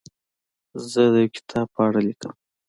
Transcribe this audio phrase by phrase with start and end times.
[0.89, 2.33] زه د یو کتاب په اړه لیکم.